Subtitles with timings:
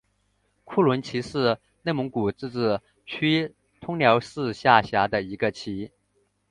[0.63, 5.91] 库伦旗是内蒙古自治区通辽市下辖的一个旗。